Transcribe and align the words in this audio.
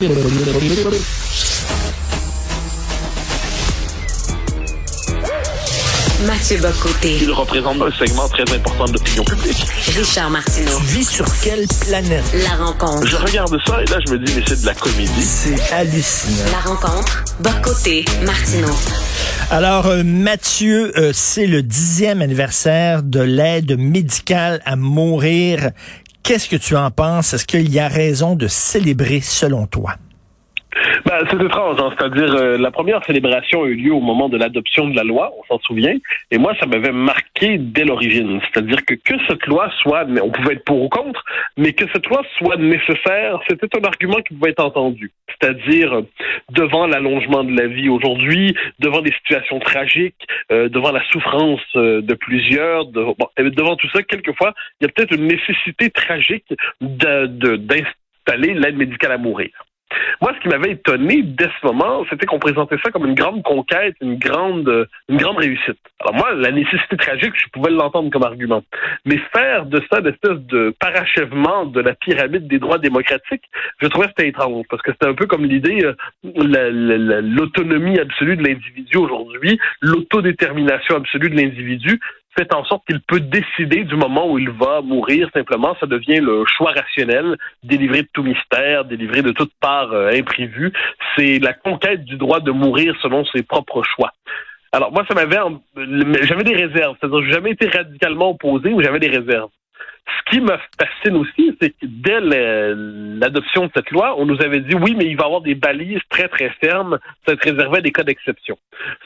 Mathieu 0.00 0.10
Bocoté. 6.58 7.18
Il 7.22 7.30
représente 7.30 7.80
un 7.80 7.92
segment 7.92 8.28
très 8.28 8.42
important 8.52 8.86
de 8.86 8.94
l'opinion 8.94 9.22
publique. 9.22 9.64
Richard 9.96 10.30
Martineau. 10.30 10.78
Tu 10.78 10.84
vis 10.86 11.08
sur 11.08 11.24
quelle 11.42 11.64
planète? 11.88 12.24
La 12.42 12.56
rencontre. 12.64 13.06
Je 13.06 13.14
regarde 13.14 13.56
ça 13.64 13.80
et 13.82 13.84
là, 13.84 13.98
je 14.04 14.14
me 14.14 14.18
dis, 14.18 14.32
mais 14.34 14.42
c'est 14.44 14.62
de 14.62 14.66
la 14.66 14.74
comédie. 14.74 15.22
C'est 15.22 15.72
hallucinant. 15.72 16.50
La 16.50 16.58
rencontre. 16.70 17.22
Bocoté. 17.38 18.04
Martineau. 18.26 18.74
Alors, 19.50 19.86
euh, 19.86 20.02
Mathieu, 20.02 20.90
euh, 20.98 21.12
c'est 21.14 21.46
le 21.46 21.62
dixième 21.62 22.20
anniversaire 22.20 23.04
de 23.04 23.20
l'aide 23.20 23.78
médicale 23.78 24.60
à 24.64 24.74
mourir. 24.74 25.70
Qu'est-ce 26.24 26.48
que 26.48 26.56
tu 26.56 26.74
en 26.74 26.90
penses? 26.90 27.34
Est-ce 27.34 27.44
qu'il 27.44 27.70
y 27.70 27.78
a 27.78 27.86
raison 27.86 28.34
de 28.34 28.48
célébrer 28.48 29.20
selon 29.20 29.66
toi? 29.66 29.96
Ben, 31.14 31.24
c'est 31.30 31.40
étrange, 31.44 31.76
hein. 31.80 31.94
c'est-à-dire 31.96 32.34
euh, 32.34 32.58
la 32.58 32.72
première 32.72 33.04
célébration 33.04 33.62
a 33.62 33.66
eu 33.68 33.76
lieu 33.76 33.92
au 33.92 34.00
moment 34.00 34.28
de 34.28 34.36
l'adoption 34.36 34.88
de 34.88 34.96
la 34.96 35.04
loi, 35.04 35.32
on 35.38 35.44
s'en 35.44 35.62
souvient, 35.62 35.94
et 36.32 36.38
moi 36.38 36.56
ça 36.58 36.66
m'avait 36.66 36.90
marqué 36.90 37.56
dès 37.56 37.84
l'origine, 37.84 38.40
c'est-à-dire 38.40 38.84
que 38.84 38.94
que 38.94 39.14
cette 39.28 39.46
loi 39.46 39.70
soit, 39.80 40.06
on 40.20 40.30
pouvait 40.30 40.54
être 40.54 40.64
pour 40.64 40.82
ou 40.82 40.88
contre, 40.88 41.24
mais 41.56 41.72
que 41.72 41.84
cette 41.92 42.08
loi 42.08 42.22
soit 42.36 42.56
nécessaire, 42.56 43.38
c'était 43.48 43.68
un 43.78 43.84
argument 43.84 44.16
qui 44.22 44.34
pouvait 44.34 44.50
être 44.50 44.64
entendu, 44.64 45.12
c'est-à-dire 45.28 45.92
euh, 45.92 46.02
devant 46.50 46.88
l'allongement 46.88 47.44
de 47.44 47.56
la 47.56 47.68
vie 47.68 47.88
aujourd'hui, 47.88 48.56
devant 48.80 49.00
des 49.00 49.12
situations 49.12 49.60
tragiques, 49.60 50.26
euh, 50.50 50.68
devant 50.68 50.90
la 50.90 51.04
souffrance 51.12 51.60
de 51.76 52.14
plusieurs, 52.14 52.86
devant 52.86 53.76
tout 53.76 53.88
ça, 53.90 54.02
quelquefois 54.02 54.52
il 54.80 54.88
y 54.88 54.90
a 54.90 54.92
peut-être 54.92 55.14
une 55.14 55.28
nécessité 55.28 55.90
tragique 55.90 56.52
d'installer 56.80 58.54
l'aide 58.54 58.76
médicale 58.76 59.12
à 59.12 59.18
mourir. 59.18 59.52
Moi, 60.20 60.32
ce 60.34 60.40
qui 60.40 60.48
m'avait 60.48 60.72
étonné 60.72 61.22
dès 61.22 61.48
ce 61.60 61.66
moment, 61.66 62.04
c'était 62.10 62.26
qu'on 62.26 62.38
présentait 62.38 62.76
ça 62.84 62.90
comme 62.90 63.06
une 63.06 63.14
grande 63.14 63.42
conquête, 63.42 63.94
une 64.00 64.18
grande, 64.18 64.88
une 65.08 65.16
grande 65.16 65.38
réussite. 65.38 65.78
Alors 66.00 66.14
moi, 66.14 66.32
la 66.34 66.50
nécessité 66.50 66.96
tragique, 66.96 67.32
je 67.34 67.48
pouvais 67.52 67.70
l'entendre 67.70 68.10
comme 68.10 68.24
argument. 68.24 68.62
Mais 69.04 69.18
faire 69.34 69.66
de 69.66 69.82
ça 69.90 70.00
l'espèce 70.00 70.38
de 70.48 70.74
parachèvement 70.78 71.66
de 71.66 71.80
la 71.80 71.94
pyramide 71.94 72.46
des 72.46 72.58
droits 72.58 72.78
démocratiques, 72.78 73.44
je 73.80 73.86
trouvais 73.88 74.08
c'était 74.08 74.28
étrange, 74.28 74.64
parce 74.68 74.82
que 74.82 74.92
c'était 74.92 75.06
un 75.06 75.14
peu 75.14 75.26
comme 75.26 75.44
l'idée, 75.44 75.84
euh, 75.84 77.20
l'autonomie 77.22 77.98
absolue 77.98 78.36
de 78.36 78.42
l'individu 78.42 78.96
aujourd'hui, 78.96 79.58
l'autodétermination 79.80 80.96
absolue 80.96 81.30
de 81.30 81.36
l'individu, 81.36 82.00
fait 82.36 82.52
en 82.54 82.64
sorte 82.64 82.86
qu'il 82.86 83.00
peut 83.00 83.20
décider 83.20 83.84
du 83.84 83.96
moment 83.96 84.30
où 84.30 84.38
il 84.38 84.50
va 84.50 84.80
mourir. 84.80 85.28
Simplement, 85.32 85.76
ça 85.80 85.86
devient 85.86 86.20
le 86.20 86.44
choix 86.46 86.72
rationnel, 86.72 87.36
délivré 87.62 88.02
de 88.02 88.08
tout 88.12 88.22
mystère, 88.22 88.84
délivré 88.84 89.22
de 89.22 89.30
toute 89.30 89.52
part 89.60 89.92
euh, 89.92 90.10
imprévue. 90.12 90.72
C'est 91.16 91.38
la 91.38 91.52
conquête 91.52 92.04
du 92.04 92.16
droit 92.16 92.40
de 92.40 92.50
mourir 92.50 92.94
selon 93.02 93.24
ses 93.26 93.42
propres 93.42 93.82
choix. 93.82 94.12
Alors 94.72 94.92
moi, 94.92 95.04
ça 95.08 95.14
m'avait, 95.14 95.38
j'avais 96.22 96.44
des 96.44 96.56
réserves. 96.56 96.96
C'est-à-dire, 97.00 97.30
jamais 97.30 97.52
été 97.52 97.68
radicalement 97.68 98.30
opposé 98.30 98.72
ou 98.72 98.82
j'avais 98.82 98.98
des 98.98 99.08
réserves. 99.08 99.50
Ce 100.06 100.30
qui 100.30 100.40
me 100.40 100.52
fascine 100.78 101.16
aussi, 101.16 101.56
c'est 101.60 101.70
que 101.70 101.86
dès 101.86 102.20
l'adoption 102.20 103.66
de 103.66 103.70
cette 103.74 103.90
loi, 103.90 104.14
on 104.18 104.26
nous 104.26 104.40
avait 104.42 104.60
dit 104.60 104.74
oui, 104.74 104.94
mais 104.96 105.06
il 105.06 105.16
va 105.16 105.24
y 105.24 105.26
avoir 105.26 105.40
des 105.40 105.54
balises 105.54 106.00
très 106.10 106.28
très 106.28 106.50
fermes, 106.60 106.98
ça 107.26 107.32
être 107.32 107.42
réservé 107.42 107.78
à 107.78 107.80
des 107.80 107.92
cas 107.92 108.02
d'exception. 108.02 108.58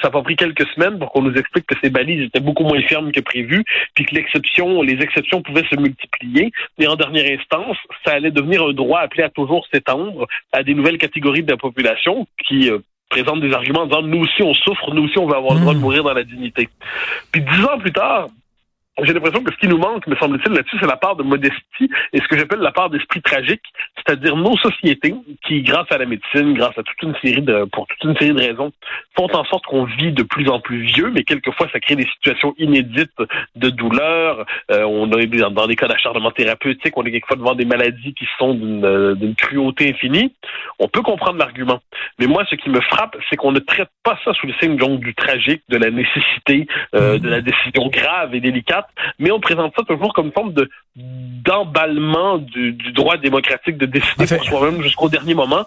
Ça 0.03 0.09
a 0.13 0.23
pris 0.23 0.35
quelques 0.37 0.67
semaines 0.75 0.99
pour 0.99 1.13
qu'on 1.13 1.23
nous 1.23 1.35
explique 1.35 1.67
que 1.67 1.77
ces 1.83 1.91
balises 1.91 2.23
étaient 2.23 2.41
beaucoup 2.41 2.65
moins 2.65 2.81
fermes 2.83 3.13
que 3.13 3.21
prévu, 3.21 3.65
puis 3.95 4.07
que 4.07 4.15
l'exception, 4.15 4.83
les 4.83 5.01
exceptions 5.01 5.41
pouvaient 5.43 5.67
se 5.71 5.77
multiplier. 5.77 6.51
Et 6.79 6.87
en 6.87 6.97
dernière 6.97 7.39
instance, 7.39 7.77
ça 8.05 8.15
allait 8.15 8.33
devenir 8.33 8.65
un 8.65 8.73
droit 8.73 9.01
appelé 9.01 9.23
à 9.23 9.29
toujours 9.29 9.67
s'étendre 9.73 10.27
à 10.53 10.63
des 10.63 10.75
nouvelles 10.75 10.99
catégories 10.99 11.43
de 11.45 11.51
la 11.51 11.57
population 11.57 12.27
qui 12.47 12.71
euh, 12.71 12.79
présentent 13.09 13.41
des 13.41 13.53
arguments 13.53 13.83
en 13.83 13.87
disant 13.87 14.03
nous 14.03 14.21
aussi 14.21 14.43
on 14.43 14.55
souffre, 14.55 14.93
nous 14.95 15.05
aussi 15.05 15.19
on 15.19 15.27
veut 15.27 15.37
avoir 15.37 15.55
le 15.55 15.61
droit 15.61 15.75
de 15.75 15.79
mmh. 15.79 15.83
mourir 15.83 16.05
dans 16.05 16.13
la 16.13 16.25
dignité. 16.25 16.69
Puis 17.33 17.43
dix 17.43 17.65
ans 17.65 17.79
plus 17.79 17.93
tard, 17.93 18.27
j'ai 19.03 19.13
l'impression 19.13 19.43
que 19.43 19.53
ce 19.53 19.59
qui 19.59 19.69
nous 19.69 19.79
manque, 19.79 20.07
me 20.07 20.17
semble-t-il, 20.17 20.53
là-dessus, 20.53 20.77
c'est 20.81 20.87
la 20.87 20.97
part 20.97 21.17
de 21.17 21.23
modestie 21.23 21.91
et 22.13 22.19
ce 22.19 22.29
que 22.29 22.37
j'appelle 22.37 22.61
la 22.61 22.73
part 22.73 22.91
d'esprit 22.91 23.23
tragique, 23.23 23.63
c'est-à-dire 23.97 24.37
nos 24.37 24.57
sociétés 24.59 25.15
qui, 25.47 25.63
grâce 25.63 25.87
à 25.91 25.99
la 25.99 26.07
médecine, 26.07 26.55
grâce 26.55 26.77
à 26.77 26.83
toute 26.83 27.03
une 27.03 27.15
série 27.23 27.43
de, 27.43 27.65
pour 27.65 27.87
toute 27.87 28.11
une 28.11 28.17
série 28.17 28.35
de 28.35 28.41
raisons, 28.41 28.73
font 29.17 29.29
en 29.33 29.45
sorte 29.45 29.65
qu'on 29.67 29.85
vit 29.85 30.13
de 30.13 30.23
plus 30.23 30.49
en 30.49 30.61
plus 30.61 30.83
vieux, 30.83 31.11
mais 31.11 31.23
quelquefois 31.23 31.69
ça 31.73 31.81
crée 31.81 31.97
des 31.97 32.07
situations 32.17 32.55
inédites 32.59 33.23
de 33.57 33.71
douleur. 33.71 34.45
Euh, 34.71 34.85
on 34.85 35.11
est 35.13 35.27
dans 35.27 35.67
des 35.67 35.77
cas 35.77 35.89
d'acharnement 35.89 36.31
thérapeutique, 36.31 36.97
on 36.97 37.05
est 37.05 37.13
quelquefois 37.13 37.37
devant 37.37 37.55
des 37.55 37.65
maladies 37.65 38.15
qui 38.15 38.27
sont 38.39 38.55
d'une 38.55 39.35
cruauté 39.37 39.91
infinie. 39.91 40.33
On 40.79 40.89
peut 40.89 41.03
comprendre 41.03 41.39
l'argument, 41.39 41.81
mais 42.19 42.27
moi, 42.27 42.45
ce 42.51 42.57
qui 42.57 42.71
me 42.71 42.81
frappe, 42.81 43.17
c'est 43.29 43.37
qu'on 43.37 43.53
ne 43.53 43.61
traite 43.61 43.91
pas 44.03 44.19
ça 44.25 44.33
sous 44.35 44.47
le 44.47 44.55
signe 44.61 44.77
donc 44.77 45.01
du 45.01 45.15
tragique, 45.15 45.63
de 45.69 45.77
la 45.77 45.91
nécessité, 45.91 46.67
euh, 46.95 47.19
de 47.19 47.29
la 47.29 47.41
décision 47.41 47.89
grave 47.89 48.35
et 48.35 48.41
délicate 48.41 48.88
mais 49.19 49.31
on 49.31 49.41
présente 49.41 49.75
ça 49.77 49.83
toujours 49.85 50.13
comme 50.13 50.27
une 50.27 50.33
forme 50.33 50.53
de 50.53 50.69
d'emballement 50.97 52.39
du, 52.39 52.73
du, 52.73 52.93
droit 52.93 53.17
démocratique 53.17 53.79
de 53.79 53.87
décider 53.87 54.27
pour 54.27 54.45
soi-même 54.45 54.83
jusqu'au 54.83 55.09
dernier 55.09 55.35
moment. 55.35 55.65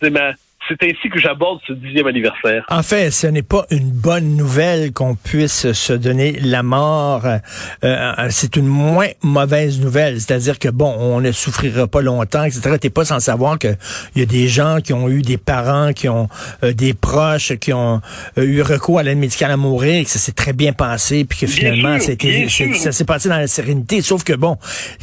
C'est 0.00 0.10
ma 0.10 0.32
c'est 0.68 0.82
ainsi 0.84 1.08
que 1.08 1.18
j'aborde 1.18 1.60
ce 1.66 1.72
dixième 1.72 2.06
anniversaire. 2.06 2.64
En 2.68 2.82
fait, 2.82 3.10
ce 3.10 3.26
n'est 3.26 3.42
pas 3.42 3.66
une 3.70 3.90
bonne 3.90 4.36
nouvelle 4.36 4.92
qu'on 4.92 5.14
puisse 5.14 5.72
se 5.72 5.92
donner 5.92 6.38
la 6.40 6.62
mort. 6.62 7.24
Euh, 7.26 7.38
euh, 7.84 8.26
c'est 8.30 8.56
une 8.56 8.66
moins 8.66 9.08
mauvaise 9.22 9.80
nouvelle. 9.80 10.20
C'est-à-dire 10.20 10.58
que, 10.58 10.68
bon, 10.68 10.94
on 10.98 11.20
ne 11.20 11.32
souffrira 11.32 11.86
pas 11.86 12.00
longtemps, 12.00 12.44
etc. 12.44 12.76
T'es 12.80 12.90
pas 12.90 13.04
sans 13.04 13.20
savoir 13.20 13.58
qu'il 13.58 13.76
y 14.16 14.22
a 14.22 14.26
des 14.26 14.48
gens 14.48 14.78
qui 14.82 14.92
ont 14.92 15.08
eu 15.08 15.22
des 15.22 15.38
parents, 15.38 15.92
qui 15.92 16.08
ont 16.08 16.28
euh, 16.62 16.72
des 16.72 16.94
proches, 16.94 17.54
qui 17.56 17.72
ont 17.72 18.00
eu 18.36 18.62
recours 18.62 19.00
à 19.00 19.02
l'aide 19.02 19.18
médicale 19.18 19.50
à 19.50 19.56
mourir, 19.56 20.04
que 20.04 20.10
ça 20.10 20.18
s'est 20.18 20.32
très 20.32 20.52
bien 20.52 20.72
passé, 20.72 21.24
puis 21.24 21.40
que 21.40 21.46
finalement, 21.46 21.98
ça 21.98 22.92
s'est 22.92 23.04
passé 23.04 23.28
dans 23.28 23.38
la 23.38 23.48
sérénité. 23.48 24.00
Sauf 24.00 24.24
que, 24.24 24.32
bon, 24.32 24.56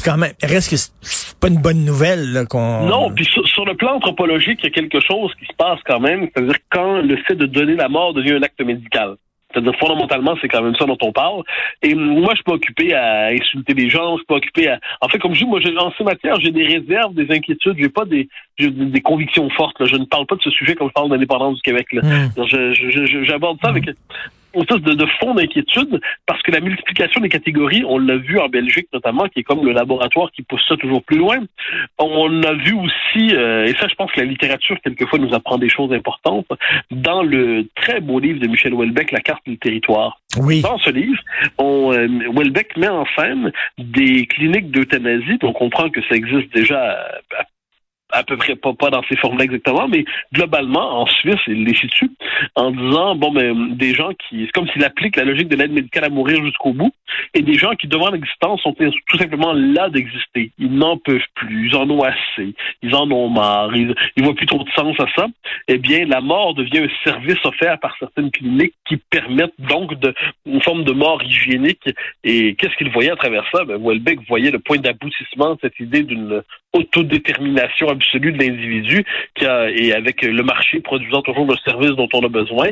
quand 0.03 0.18
même, 0.18 0.31
reste 0.42 0.69
que 0.69 0.78
c'est 0.78 1.38
pas 1.40 1.50
une 1.50 1.62
bonne 1.62 1.84
nouvelle 1.84 2.46
qu'on... 2.50 2.86
Non, 2.86 3.12
puis 3.12 3.28
sur 3.59 3.66
le 3.66 3.75
plan 3.75 3.96
anthropologique, 3.96 4.59
il 4.64 4.68
y 4.68 4.68
a 4.68 4.72
quelque 4.72 5.02
chose 5.02 5.34
qui 5.38 5.46
se 5.46 5.53
passe 5.58 5.80
quand 5.86 6.00
même, 6.00 6.30
c'est-à-dire 6.34 6.56
quand 6.72 7.02
le 7.02 7.18
fait 7.28 7.36
de 7.36 7.46
donner 7.46 7.75
la 7.75 7.90
mort 7.90 8.14
devient 8.14 8.36
un 8.36 8.42
acte 8.42 8.62
médical. 8.62 9.16
C'est-à-dire, 9.52 9.74
fondamentalement, 9.80 10.36
c'est 10.40 10.47
quand 10.47 10.62
même 10.62 10.75
ça 10.75 10.86
dont 10.86 10.97
on 11.02 11.12
parle. 11.12 11.42
Et 11.81 11.94
moi, 11.94 12.30
je 12.30 12.36
suis 12.36 12.44
pas 12.44 12.53
occupé 12.53 12.94
à 12.94 13.25
insulter 13.25 13.74
les 13.74 13.90
gens, 13.90 14.14
je 14.14 14.18
suis 14.19 14.28
pas 14.28 14.36
occupé 14.36 14.69
à... 14.69 14.80
En 15.02 15.09
fait, 15.09 15.18
comme 15.18 15.34
je 15.34 15.44
dis, 15.44 15.50
moi, 15.50 15.59
en 15.78 15.92
ces 15.98 16.03
matières, 16.06 16.40
j'ai 16.40 16.52
des 16.52 16.64
réserves, 16.64 17.14
des 17.16 17.36
inquiétudes, 17.36 17.75
j'ai 17.78 17.90
pas 17.90 18.06
des, 18.06 18.30
des 18.59 19.02
convictions 19.02 19.50
fortes. 19.50 19.84
Je 19.84 19.98
ne 19.98 20.06
parle 20.06 20.25
pas 20.25 20.36
de 20.36 20.42
ce 20.42 20.52
sujet 20.52 20.75
comme 20.75 20.88
je 20.88 20.94
parle 20.94 21.09
d'indépendance 21.09 21.56
du 21.56 21.62
Québec. 21.62 21.88
Mmh. 21.92 23.25
J'aborde 23.25 23.58
ça 23.62 23.69
avec 23.69 23.90
une 24.56 24.66
sorte 24.68 24.82
de, 24.82 24.94
de 24.94 25.06
fond 25.20 25.34
d'inquiétude 25.34 26.00
parce 26.26 26.42
que 26.42 26.52
la 26.52 26.60
multiplication 26.60 27.22
des 27.22 27.30
catégories, 27.30 27.84
on 27.88 27.98
l'a 27.98 28.18
vu 28.18 28.40
en 28.40 28.50
Belgique 28.50 28.88
notamment, 28.94 29.28
qui 29.28 29.40
est 29.40 29.44
comme 29.44 29.66
le 29.66 29.72
laboratoire 29.72 30.32
qui 30.32 30.42
pousse 30.44 30.66
ça 30.68 30.76
toujours 30.78 31.04
plus 31.04 31.18
loin. 31.18 31.38
On 31.98 32.44
a 32.44 32.54
vu 32.54 32.74
aussi, 32.74 33.36
euh, 33.36 33.66
et 33.66 33.74
ça 33.74 33.88
je 33.88 33.96
pense 33.96 34.12
que 34.12 34.20
la 34.20 34.26
littérature 34.26 34.78
quelquefois 34.84 35.20
nous 35.20 35.34
apprend 35.34 35.58
des 35.58 35.70
choses 35.70 35.94
importantes, 35.94 36.48
dans 36.92 37.24
le 37.24 37.68
très 37.76 38.00
beau 38.00 38.20
livre 38.20 38.40
de 38.40 38.48
Michel 38.48 38.74
Houellebecq, 38.74 39.12
La 39.12 39.22
carte 39.22 39.44
du 39.46 39.58
territoire. 39.58 40.20
Oui. 40.38 40.62
Dans 40.62 40.78
ce 40.78 40.90
livre, 40.90 41.20
on, 41.58 41.94
euh, 41.94 42.08
Houellebecq 42.28 42.78
met 42.78 42.88
en 42.88 43.06
scène 43.18 43.52
des 43.78 44.26
cliniques 44.28 44.72
d'euthanasie, 44.72 45.38
on 45.44 45.54
comprend 45.54 45.90
que 45.90 46.02
ça 46.04 46.16
existe 46.16 46.54
déjà 46.54 46.80
à 46.80 47.20
à 47.38 47.44
peu 48.24 48.38
près 48.38 48.56
pas, 48.56 48.90
dans 48.90 49.03
ces 49.09 49.16
formes-là 49.18 49.46
exactement, 49.46 49.88
mais 49.88 50.06
globalement, 50.34 51.02
en 51.02 51.06
Suisse, 51.06 51.40
il 51.47 51.66
les 51.66 51.75
situe 51.75 52.12
en 52.56 52.72
disant, 52.72 53.16
bon, 53.16 53.31
ben, 53.31 53.75
des 53.75 53.94
gens 53.94 54.09
qui, 54.14 54.46
c'est 54.46 54.52
comme 54.52 54.68
s'il 54.70 54.84
applique 54.84 55.16
la 55.16 55.25
logique 55.25 55.47
de 55.47 55.56
l'aide 55.56 55.72
médicale 55.72 56.06
à 56.06 56.09
mourir 56.09 56.44
jusqu'au 56.44 56.74
bout, 56.74 56.94
et 57.34 57.42
des 57.42 57.56
gens 57.56 57.75
qui, 57.75 57.88
devant 57.88 58.09
l'existence, 58.09 58.62
sont 58.62 58.74
tout 58.74 59.18
simplement 59.18 59.53
là 59.53 59.90
d'exister. 59.90 60.52
Ils 60.58 60.74
n'en 60.74 60.98
peuvent 60.98 61.19
plus, 61.36 61.69
ils 61.69 61.75
en 61.75 61.90
ont 61.90 62.02
assez, 62.02 62.53
ils 62.81 62.96
en 62.96 63.09
ont 63.12 63.30
marre, 63.30 63.75
ils, 63.75 63.94
ils 64.16 64.24
voient 64.24 64.36
plus 64.36 64.46
trop 64.46 64.64
de 64.64 64.69
sens 64.72 65.00
à 65.00 65.06
ça. 65.16 65.28
Eh 65.68 65.78
bien, 65.78 66.06
la 66.06 66.22
mort 66.22 66.54
devient 66.54 66.80
un 66.80 67.10
service 67.10 67.44
offert 67.44 67.80
par 67.80 67.95
certaines 68.00 68.31
cliniques 68.31 68.74
qui 68.88 68.98
permettent 68.98 69.60
donc 69.60 69.94
une 70.45 70.62
forme 70.62 70.83
de 70.83 70.94
mort 70.94 71.22
hygiénique. 71.24 71.89
Et 72.24 72.56
qu'est-ce 72.56 72.75
qu'il 72.78 72.89
voyait 72.92 73.12
à 73.12 73.16
travers 73.16 73.45
ça? 73.51 73.63
Ben, 73.66 73.78
Welbeck 73.78 74.19
voyait 74.28 74.51
le 74.51 74.60
point 74.60 74.78
d'aboutissement 74.78 75.56
de 75.56 75.60
cette 75.62 75.80
idée 75.80 76.04
d'une 76.04 76.42
autodétermination 76.74 77.89
absolue 78.00 78.31
de 78.31 78.40
l'individu 78.40 79.06
qui 79.36 79.46
a, 79.46 79.69
et 79.69 79.94
avec 79.94 80.22
le 80.22 80.44
marché 80.44 80.80
produisant 80.80 81.22
toujours 81.22 81.48
le 81.48 81.57
service 81.57 81.92
dont 81.92 82.10
on 82.13 82.24
a 82.25 82.30
besoin, 82.30 82.69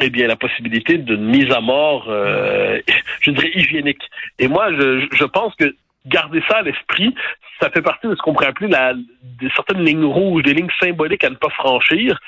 eh 0.00 0.10
bien, 0.10 0.26
la 0.28 0.36
possibilité 0.36 0.98
d'une 0.98 1.24
mise 1.24 1.50
à 1.52 1.60
mort, 1.60 2.06
euh, 2.08 2.80
je 3.20 3.30
dirais, 3.30 3.50
hygiénique. 3.54 4.02
Et 4.38 4.48
moi, 4.48 4.72
je, 4.72 5.06
je 5.12 5.24
pense 5.24 5.54
que 5.56 5.74
garder 6.06 6.42
ça 6.48 6.58
à 6.58 6.62
l'esprit, 6.62 7.14
ça 7.60 7.70
fait 7.70 7.82
partie 7.82 8.06
de 8.06 8.14
ce 8.14 8.22
qu'on 8.22 8.32
pourrait 8.32 8.46
appeler 8.46 8.68
la, 8.68 8.94
certaines 9.54 9.84
lignes 9.84 10.04
rouges, 10.04 10.42
des 10.42 10.54
lignes 10.54 10.70
symboliques 10.80 11.24
à 11.24 11.30
ne 11.30 11.36
pas 11.36 11.50
franchir. 11.50 12.18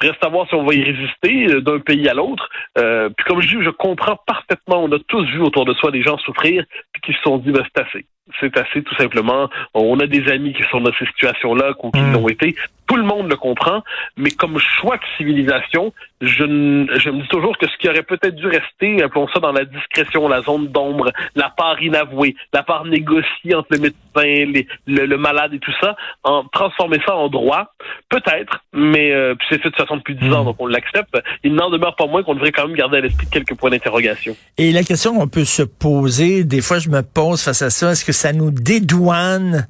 Reste 0.00 0.24
à 0.24 0.28
voir 0.28 0.46
si 0.48 0.54
on 0.54 0.64
va 0.64 0.74
y 0.74 0.84
résister 0.84 1.46
euh, 1.48 1.60
d'un 1.60 1.80
pays 1.80 2.08
à 2.08 2.14
l'autre. 2.14 2.48
Euh, 2.78 3.08
puis 3.08 3.24
comme 3.26 3.40
je 3.40 3.48
dis, 3.48 3.64
je 3.64 3.70
comprends 3.70 4.16
parfaitement. 4.26 4.84
On 4.84 4.92
a 4.92 4.98
tous 5.08 5.24
vu 5.24 5.40
autour 5.40 5.64
de 5.64 5.74
soi 5.74 5.90
des 5.90 6.02
gens 6.02 6.18
souffrir, 6.18 6.64
puis 6.92 7.02
qui 7.02 7.12
se 7.14 7.22
sont 7.22 7.38
dit, 7.38 7.50
ben, 7.50 7.64
c'est 7.64 7.82
assez. 7.82 8.06
C'est 8.40 8.56
assez, 8.56 8.82
tout 8.82 8.94
simplement. 8.96 9.48
On 9.74 9.98
a 10.00 10.06
des 10.06 10.30
amis 10.30 10.52
qui 10.52 10.62
sont 10.70 10.80
dans 10.80 10.92
ces 10.98 11.06
situations-là, 11.06 11.72
ou 11.82 11.90
qui 11.90 12.00
hmm. 12.00 12.12
l'ont 12.12 12.28
été. 12.28 12.54
tout 12.86 12.96
le 12.96 13.04
monde 13.04 13.28
le 13.28 13.36
comprend, 13.36 13.82
mais 14.16 14.30
comme 14.30 14.58
choix 14.58 14.96
de 14.96 15.02
civilisation, 15.16 15.92
je, 16.20 16.44
je 16.44 17.10
me 17.10 17.22
dis 17.22 17.28
toujours 17.28 17.56
que 17.58 17.66
ce 17.68 17.76
qui 17.78 17.88
aurait 17.88 18.02
peut-être 18.02 18.34
dû 18.34 18.46
rester, 18.46 19.02
appelons 19.02 19.28
ça 19.28 19.40
dans 19.40 19.52
la 19.52 19.64
discrétion, 19.64 20.28
la 20.28 20.42
zone 20.42 20.68
d'ombre, 20.68 21.12
la 21.36 21.50
part 21.50 21.80
inavouée, 21.80 22.34
la 22.52 22.62
part 22.62 22.84
négociée 22.84 23.54
entre 23.54 23.68
le 23.70 23.78
médecin, 23.78 24.62
le, 24.86 25.16
malade 25.16 25.54
et 25.54 25.58
tout 25.58 25.72
ça, 25.80 25.96
en 26.24 26.44
transformer 26.44 26.98
ça 27.06 27.14
en 27.14 27.28
droit, 27.28 27.74
peut-être, 28.08 28.64
mais 28.72 29.12
euh, 29.12 29.34
c'est 29.48 29.62
fait 29.62 29.70
de 29.70 29.76
façon 29.76 29.96
depuis 29.96 30.16
dix 30.16 30.32
ans, 30.32 30.42
hmm. 30.42 30.46
donc 30.46 30.56
on 30.58 30.66
l'accepte. 30.66 31.16
Il 31.44 31.54
n'en 31.54 31.70
demeure 31.70 31.94
pas 31.94 32.06
moins 32.06 32.22
qu'on 32.22 32.34
devrait 32.34 32.52
quand 32.52 32.66
même 32.66 32.76
garder 32.76 32.98
à 32.98 33.00
l'esprit 33.00 33.26
quelques 33.30 33.54
points 33.54 33.70
d'interrogation. 33.70 34.36
Et 34.56 34.72
la 34.72 34.82
question 34.82 35.14
qu'on 35.16 35.28
peut 35.28 35.44
se 35.44 35.62
poser, 35.62 36.44
des 36.44 36.60
fois 36.60 36.78
je 36.78 36.88
me 36.88 37.02
pose 37.02 37.42
face 37.42 37.62
à 37.62 37.70
ça, 37.70 37.92
est-ce 37.92 38.04
que 38.04 38.12
ça 38.12 38.32
nous 38.32 38.50
dédouane 38.50 39.68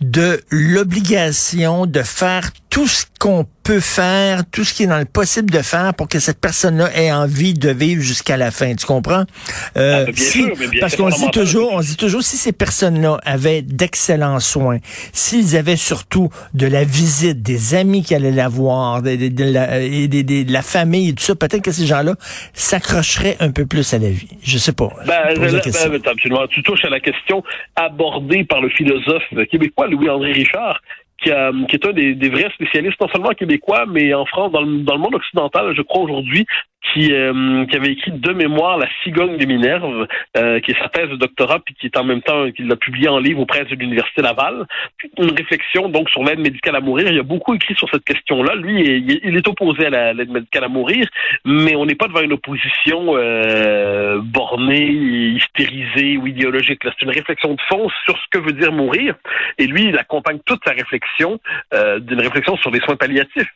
de 0.00 0.40
l'obligation 0.50 1.86
de 1.86 2.02
faire 2.02 2.50
tout 2.74 2.88
ce 2.88 3.06
qu'on 3.20 3.46
peut 3.62 3.78
faire, 3.78 4.40
tout 4.50 4.64
ce 4.64 4.74
qui 4.74 4.82
est 4.82 4.86
dans 4.88 4.98
le 4.98 5.04
possible 5.04 5.48
de 5.48 5.62
faire 5.62 5.94
pour 5.94 6.08
que 6.08 6.18
cette 6.18 6.40
personne-là 6.40 6.90
ait 6.96 7.12
envie 7.12 7.54
de 7.54 7.70
vivre 7.70 8.02
jusqu'à 8.02 8.36
la 8.36 8.50
fin. 8.50 8.74
Tu 8.74 8.84
comprends? 8.84 9.22
Euh, 9.76 10.06
ah, 10.08 10.10
bien 10.10 10.80
parce 10.80 10.96
qu'on 10.96 11.08
dit 11.08 11.30
toujours, 11.30 11.72
on 11.72 11.78
dit 11.78 11.96
toujours, 11.96 12.22
si 12.22 12.36
ces 12.36 12.50
personnes-là 12.50 13.20
avaient 13.24 13.62
d'excellents 13.62 14.40
soins, 14.40 14.78
s'ils 15.12 15.56
avaient 15.56 15.76
surtout 15.76 16.30
de 16.52 16.66
la 16.66 16.82
visite, 16.82 17.42
des 17.42 17.76
amis 17.76 18.02
qui 18.02 18.12
allaient 18.12 18.32
la 18.32 18.48
voir, 18.48 19.02
de, 19.02 20.52
la, 20.52 20.62
famille 20.62 21.10
et 21.10 21.12
tout 21.12 21.22
ça, 21.22 21.36
peut-être 21.36 21.62
que 21.62 21.70
ces 21.70 21.86
gens-là 21.86 22.16
s'accrocheraient 22.54 23.36
un 23.38 23.52
peu 23.52 23.66
plus 23.66 23.94
à 23.94 23.98
la 23.98 24.10
vie. 24.10 24.36
Je 24.42 24.58
sais 24.58 24.72
pas. 24.72 24.88
Ben, 25.06 25.38
ben, 25.38 25.60
absolument. 26.04 26.48
Tu 26.48 26.60
touches 26.64 26.84
à 26.84 26.90
la 26.90 26.98
question 26.98 27.44
abordée 27.76 28.42
par 28.42 28.60
le 28.60 28.68
philosophe 28.68 29.22
québécois 29.48 29.86
Louis-André 29.86 30.32
Richard, 30.32 30.80
qui, 31.24 31.76
est 31.76 31.86
un 31.86 31.92
des, 31.92 32.28
vrais 32.28 32.50
spécialistes, 32.54 33.00
non 33.00 33.08
seulement 33.08 33.30
québécois, 33.30 33.86
mais 33.88 34.12
en 34.14 34.26
France, 34.26 34.52
dans 34.52 34.60
le 34.60 34.98
monde 34.98 35.14
occidental, 35.14 35.74
je 35.74 35.82
crois 35.82 36.02
aujourd'hui, 36.02 36.46
qui, 36.94 37.12
euh, 37.12 37.66
qui 37.66 37.76
avait 37.76 37.92
écrit 37.92 38.12
deux 38.12 38.34
mémoires, 38.34 38.78
La 38.78 38.88
cigogne 39.02 39.36
des 39.36 39.46
Minerves, 39.46 40.06
euh, 40.36 40.60
qui 40.60 40.70
est 40.70 40.78
sa 40.78 40.88
thèse 40.88 41.08
de 41.10 41.16
doctorat, 41.16 41.58
puis 41.58 41.74
qui 41.74 41.86
est 41.86 41.96
en 41.96 42.04
même 42.04 42.22
temps, 42.22 42.50
qu'il 42.52 42.68
l'a 42.68 42.76
publié 42.76 43.08
en 43.08 43.18
livre 43.18 43.40
auprès 43.40 43.64
de 43.64 43.74
l'Université 43.74 44.22
Laval. 44.22 44.66
Une 45.18 45.32
réflexion 45.32 45.88
donc 45.88 46.08
sur 46.10 46.22
l'aide 46.22 46.38
médicale 46.38 46.76
à 46.76 46.80
mourir. 46.80 47.08
Il 47.10 47.18
a 47.18 47.24
beaucoup 47.24 47.54
écrit 47.54 47.74
sur 47.74 47.88
cette 47.90 48.04
question-là. 48.04 48.54
Lui, 48.54 49.20
il 49.24 49.36
est 49.36 49.48
opposé 49.48 49.86
à 49.86 50.12
l'aide 50.12 50.30
médicale 50.30 50.64
à 50.64 50.68
mourir, 50.68 51.06
mais 51.44 51.74
on 51.74 51.84
n'est 51.84 51.96
pas 51.96 52.06
devant 52.06 52.20
une 52.20 52.32
opposition 52.32 53.16
euh, 53.16 54.20
bornée, 54.22 54.86
hystérisée 54.86 56.16
ou 56.16 56.26
idéologique. 56.28 56.80
C'est 56.84 57.02
une 57.02 57.10
réflexion 57.10 57.54
de 57.54 57.60
fond 57.68 57.88
sur 58.04 58.16
ce 58.16 58.24
que 58.30 58.38
veut 58.38 58.52
dire 58.52 58.72
mourir. 58.72 59.16
Et 59.58 59.66
lui, 59.66 59.84
il 59.86 59.98
accompagne 59.98 60.38
toute 60.46 60.60
sa 60.64 60.72
réflexion 60.72 61.40
euh, 61.72 61.98
d'une 61.98 62.20
réflexion 62.20 62.56
sur 62.58 62.70
les 62.70 62.80
soins 62.80 62.96
palliatifs 62.96 63.52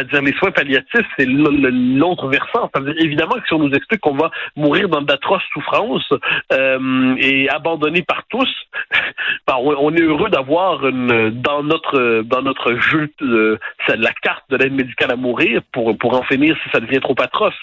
c'est-à-dire 0.00 0.22
les 0.22 0.32
soins 0.38 0.50
palliatifs, 0.50 1.06
c'est 1.18 1.26
l'autre 1.26 2.28
versant. 2.28 2.70
Évidemment 2.98 3.34
que 3.34 3.46
si 3.46 3.52
on 3.52 3.58
nous 3.58 3.72
explique 3.72 4.00
qu'on 4.00 4.16
va 4.16 4.30
mourir 4.56 4.88
dans 4.88 5.02
d'atroces 5.02 5.42
souffrances 5.52 6.12
euh, 6.52 7.14
et 7.18 7.48
abandonné 7.50 8.02
par 8.02 8.22
tous, 8.28 8.48
ben, 9.46 9.56
on 9.58 9.94
est 9.94 10.02
heureux 10.02 10.30
d'avoir 10.30 10.80
dans 10.80 11.62
notre 11.62 12.22
dans 12.22 12.42
notre 12.42 12.76
jeu 12.76 13.10
euh, 13.22 13.58
la 13.88 14.12
carte 14.22 14.44
de 14.50 14.56
l'aide 14.56 14.72
médicale 14.72 15.10
à 15.12 15.16
mourir 15.16 15.60
pour 15.72 15.96
pour 15.98 16.18
en 16.18 16.22
finir 16.22 16.56
si 16.62 16.70
ça 16.70 16.80
devient 16.80 17.00
trop 17.00 17.16
atroce. 17.20 17.54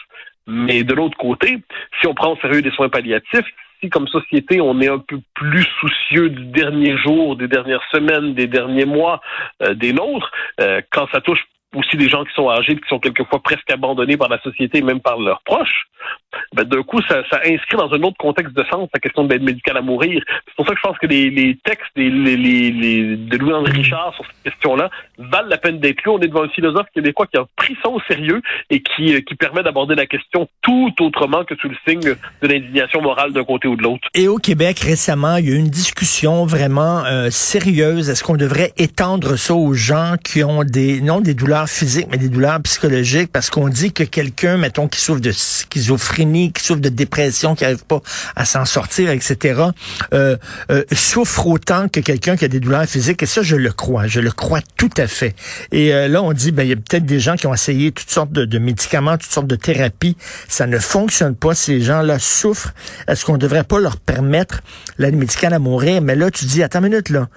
Mais 0.46 0.84
de 0.84 0.94
l'autre 0.94 1.18
côté, 1.18 1.58
si 2.00 2.08
on 2.08 2.14
prend 2.14 2.34
au 2.34 2.38
sérieux 2.38 2.62
des 2.62 2.72
soins 2.72 2.88
palliatifs, 2.88 3.46
si 3.82 3.90
comme 3.90 4.08
société 4.08 4.62
on 4.62 4.80
est 4.80 4.88
un 4.88 5.00
peu 5.00 5.20
plus 5.34 5.68
soucieux 5.80 6.30
du 6.30 6.46
dernier 6.46 6.98
jour, 6.98 7.36
des 7.36 7.48
dernières 7.48 7.84
semaines, 7.92 8.34
des 8.34 8.48
derniers 8.48 8.86
mois, 8.86 9.22
euh, 9.62 9.74
des 9.74 9.94
nôtres, 9.94 10.32
euh, 10.62 10.82
quand 10.92 11.08
ça 11.12 11.22
touche 11.22 11.44
aussi 11.76 11.98
des 11.98 12.10
gens 12.10 12.24
qui 12.24 12.34
sont 12.34 12.50
âgés, 12.50 12.76
qui 12.76 12.88
sont 12.88 13.00
quelquefois 13.00 13.40
presque 13.42 13.70
abandonnés 13.72 14.18
par 14.18 14.30
la 14.30 14.40
société, 14.42 14.82
même 14.82 15.02
par 15.02 15.20
leurs 15.20 15.42
proches, 15.42 15.88
ben, 16.54 16.64
d'un 16.64 16.84
coup, 16.84 17.02
ça, 17.08 17.24
inscrit 17.46 17.78
dans 17.78 17.92
un 17.92 18.02
autre 18.04 18.18
contexte 18.18 18.56
de 18.56 18.64
sens 18.72 18.90
la 18.94 19.00
question 19.00 19.24
de 19.24 19.34
l'aide 19.34 19.44
médicale 19.44 19.78
à 19.78 19.82
mourir. 19.82 20.22
C'est 20.46 20.56
pour 20.56 20.66
ça 20.66 20.74
que 20.74 20.80
je 20.82 20.88
pense 20.88 20.98
que 20.98 21.08
les, 21.08 21.30
les 21.30 21.58
textes 21.64 21.92
les, 21.96 22.10
les, 22.10 23.16
de 23.18 23.38
Louis-André 23.38 23.72
Richard 23.74 24.14
sur 24.16 24.26
cette 24.26 24.44
question-là 24.44 24.90
valent 25.18 25.50
la 25.50 25.58
peine 25.58 25.80
d'être 25.80 26.04
lus. 26.04 26.12
On 26.12 26.20
est 26.20 26.28
devant 26.28 26.44
un 26.44 26.50
philosophe 26.50 26.88
québécois 26.94 27.28
qui 27.28 27.38
a 27.38 27.46
pris 27.56 27.76
ça 27.84 27.90
au 27.90 28.00
sérieux 28.02 28.42
et 28.70 28.82
qui, 28.82 29.16
euh, 29.16 29.22
qui 29.22 29.36
permet 29.36 29.64
d'aborder 29.64 29.96
la 29.96 30.06
question 30.06 30.48
tout 30.62 30.94
autrement 31.00 31.44
que 31.44 31.56
sous 31.56 31.70
le 31.70 31.76
signe 31.88 32.02
de 32.02 32.48
l'indignation 32.48 33.02
morale 33.02 33.34
d'un 33.34 33.44
côté 33.44 33.68
ou 33.68 33.76
de 33.76 33.84
l'autre. 33.84 34.08
Et 34.14 34.28
au 34.28 34.38
Québec, 34.38 34.80
récemment, 34.80 35.38
il 35.38 35.50
y 35.50 35.52
a 35.52 35.56
eu 35.56 35.60
une 35.60 35.70
discussion 35.70 36.46
vraiment 36.46 37.04
euh, 37.06 37.30
sérieuse. 37.30 38.10
Est-ce 38.10 38.24
qu'on 38.24 38.38
devrait 38.38 38.72
étendre 38.78 39.36
ça 39.36 39.54
aux 39.54 39.74
gens 39.74 40.16
qui 40.24 40.44
ont 40.44 40.64
des, 40.64 41.02
non 41.02 41.20
des 41.20 41.34
douleurs 41.34 41.57
physiques, 41.66 42.08
mais 42.12 42.18
des 42.18 42.30
douleurs 42.30 42.62
psychologiques? 42.62 43.32
Parce 43.32 43.50
qu'on 43.50 43.70
dit 43.70 43.92
que 43.92 44.04
quelqu'un, 44.04 44.58
mettons, 44.58 44.88
qui 44.88 45.00
souffre 45.00 45.22
de 45.22 45.32
schizophrénie, 45.32 46.52
qui 46.52 46.64
souffre 46.64 46.82
de 46.82 46.90
dépression, 46.90 47.56
qui 47.56 47.64
n'arrive 47.64 47.86
pas 47.86 48.02
à 48.36 48.46
s'en 48.46 48.66
sortir, 48.66 49.10
etc., 49.10 49.62
euh, 50.14 50.38
euh, 50.70 50.84
souffre 50.94 51.48
autant 51.48 51.88
que 51.88 52.00
quelqu'un 52.00 52.38
qui 52.38 52.46
a 52.46 52.48
des 52.48 52.60
douleurs 52.60 52.86
physiques. 52.86 53.24
Et 53.24 53.26
ça, 53.26 53.42
je 53.42 53.56
le 53.56 53.72
crois. 53.72 54.08
Je 54.08 54.20
le 54.20 54.32
crois 54.32 54.62
tout 54.78 54.90
à 54.98 55.08
fait. 55.08 55.36
Et 55.72 55.94
euh, 55.94 56.08
là, 56.08 56.22
on 56.22 56.34
dit, 56.34 56.52
ben, 56.52 56.64
il 56.64 56.70
y 56.70 56.74
a 56.74 56.76
peut-être 56.76 57.06
des 57.06 57.20
gens 57.20 57.36
qui 57.36 57.48
ont 57.48 57.54
essayé 57.54 57.92
toutes 57.92 58.10
sortes 58.10 58.32
de, 58.32 58.46
de, 58.46 58.60
médicaments, 58.60 59.18
toutes 59.18 59.32
sortes 59.32 59.48
de 59.48 59.56
thérapies. 59.56 60.18
Ça 60.48 60.68
ne 60.68 60.78
fonctionne 60.78 61.36
pas. 61.36 61.56
Ces 61.56 61.82
gens-là 61.82 62.20
souffrent. 62.20 62.74
Est-ce 63.08 63.26
qu'on 63.26 63.34
ne 63.34 63.40
devrait 63.40 63.64
pas 63.64 63.80
leur 63.80 63.98
permettre 63.98 64.62
l'aide 64.98 65.16
médicale 65.16 65.54
à 65.54 65.60
mourir? 65.60 66.02
Mais 66.02 66.16
là, 66.16 66.30
tu 66.30 66.46
dis, 66.46 66.62
attends 66.62 66.80
une 66.80 66.90
minute, 66.90 67.10
là 67.10 67.30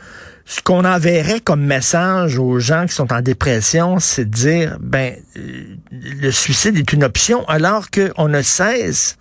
ce 0.51 0.61
qu'on 0.63 0.85
enverrait 0.85 1.39
comme 1.39 1.65
message 1.65 2.37
aux 2.37 2.59
gens 2.59 2.87
qui 2.87 2.93
sont 2.93 3.13
en 3.13 3.21
dépression, 3.21 4.01
c'est 4.01 4.25
de 4.25 4.31
dire, 4.31 4.79
ben, 4.81 5.15
euh, 5.37 5.77
le 5.93 6.33
suicide 6.33 6.77
est 6.77 6.93
une 6.93 7.05
option, 7.05 7.45
alors 7.47 7.85
qu'on 7.93 8.27
ne 8.27 8.43
cesse 8.43 9.17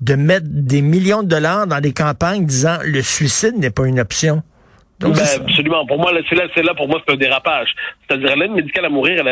de 0.00 0.14
mettre 0.14 0.46
des 0.48 0.80
millions 0.80 1.24
de 1.24 1.28
dollars 1.28 1.66
dans 1.66 1.80
des 1.80 1.92
campagnes 1.92 2.46
disant 2.46 2.78
le 2.84 3.02
suicide 3.02 3.56
n'est 3.56 3.72
pas 3.72 3.88
une 3.88 3.98
option. 3.98 4.44
Donc, 5.00 5.16
ben, 5.16 5.26
absolument. 5.40 5.84
Pour 5.84 5.98
moi, 5.98 6.12
c'est 6.28 6.36
là, 6.36 6.44
c'est 6.54 6.62
là, 6.62 6.74
pour 6.74 6.86
moi, 6.86 7.02
c'est 7.04 7.12
un 7.12 7.16
dérapage. 7.16 7.74
C'est-à-dire, 8.06 8.36
l'aide 8.36 8.52
médicale 8.52 8.84
à 8.84 8.88
mourir, 8.88 9.24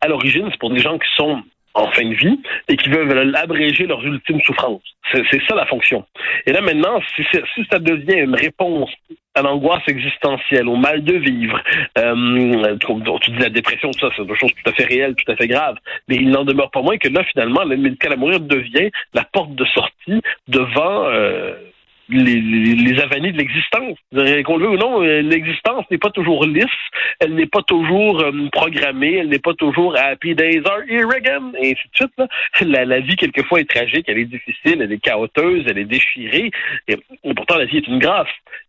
à 0.00 0.08
l'origine, 0.08 0.48
c'est 0.50 0.58
pour 0.58 0.70
des 0.70 0.80
gens 0.80 0.98
qui 0.98 1.08
sont 1.16 1.40
en 1.74 1.90
fin 1.92 2.04
de 2.04 2.14
vie 2.14 2.40
et 2.68 2.76
qui 2.76 2.88
veulent 2.88 3.34
abréger 3.36 3.86
leurs 3.86 4.04
ultimes 4.04 4.40
souffrances. 4.42 4.82
C'est 5.12 5.42
ça 5.48 5.54
la 5.54 5.66
fonction. 5.66 6.04
Et 6.46 6.52
là 6.52 6.60
maintenant, 6.60 7.00
si, 7.16 7.24
ça 7.70 7.78
devient 7.78 8.20
une 8.20 8.34
réponse 8.34 8.90
à 9.34 9.42
l'angoisse 9.42 9.82
existentielle, 9.86 10.68
au 10.68 10.76
mal 10.76 11.04
de 11.04 11.14
vivre, 11.14 11.62
euh, 11.98 12.76
tu 13.22 13.30
dis 13.30 13.38
la 13.38 13.48
dépression, 13.48 13.90
tout 13.92 14.00
ça, 14.00 14.12
c'est 14.16 14.22
une 14.22 14.34
chose 14.34 14.50
tout 14.52 14.70
à 14.70 14.72
fait 14.72 14.84
réelle, 14.84 15.14
tout 15.14 15.30
à 15.30 15.36
fait 15.36 15.46
grave, 15.46 15.76
mais 16.08 16.16
il 16.16 16.30
n'en 16.30 16.44
demeure 16.44 16.70
pas 16.70 16.82
moins 16.82 16.98
que 16.98 17.08
là, 17.08 17.22
finalement, 17.24 17.62
l'aide 17.62 17.80
médicale 17.80 18.14
à 18.14 18.16
mourir 18.16 18.40
devient 18.40 18.90
la 19.14 19.24
porte 19.24 19.54
de 19.54 19.64
sortie 19.66 20.20
devant... 20.48 21.04
Euh, 21.06 21.54
les, 22.10 22.40
les, 22.40 23.00
avanies 23.00 23.32
de 23.32 23.38
l'existence. 23.38 23.98
Qu'on 24.44 24.56
le 24.56 24.66
veut 24.66 24.70
ou 24.70 24.76
non, 24.76 25.02
euh, 25.02 25.22
l'existence 25.22 25.84
n'est 25.90 25.98
pas 25.98 26.10
toujours 26.10 26.44
lisse, 26.44 26.66
elle 27.20 27.34
n'est 27.34 27.46
pas 27.46 27.62
toujours 27.62 28.20
euh, 28.20 28.32
programmée, 28.52 29.16
elle 29.16 29.28
n'est 29.28 29.38
pas 29.38 29.54
toujours 29.54 29.96
happy 29.96 30.34
days 30.34 30.62
are 30.66 30.82
here 30.88 31.10
again, 31.14 31.52
et 31.60 31.72
ainsi 31.72 31.88
de 31.88 31.96
suite. 31.96 32.12
Là. 32.18 32.26
La, 32.62 32.84
la, 32.84 33.00
vie, 33.00 33.16
quelquefois, 33.16 33.60
est 33.60 33.70
tragique, 33.70 34.06
elle 34.08 34.18
est 34.18 34.24
difficile, 34.24 34.82
elle 34.82 34.92
est 34.92 35.02
chaoteuse, 35.02 35.64
elle 35.68 35.78
est 35.78 35.84
déchirée, 35.84 36.50
et, 36.88 36.96
pourtant, 37.34 37.56
la 37.56 37.64
vie 37.64 37.78
est 37.78 37.88
une 37.88 37.98
grâce. 37.98 38.28